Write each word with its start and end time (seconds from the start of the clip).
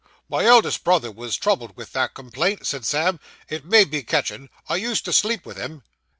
'My 0.29 0.45
eldest 0.45 0.83
brother 0.83 1.11
was 1.11 1.37
troubled 1.37 1.77
with 1.77 1.91
that 1.91 2.15
complaint,' 2.15 2.65
said 2.65 2.85
Sam; 2.85 3.19
'it 3.49 3.63
may 3.65 3.83
be 3.83 4.01
catching 4.01 4.49
I 4.67 4.77
used 4.77 5.05
to 5.05 5.13
sleep 5.13 5.45
with 5.45 5.57
him. 5.57 5.83